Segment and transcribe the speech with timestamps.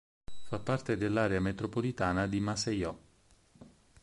[0.47, 2.97] Fa parte dell'area metropolitana di Maceió.